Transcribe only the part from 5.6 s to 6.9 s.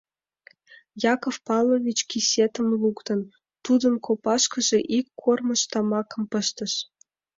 тамакым пыштыш.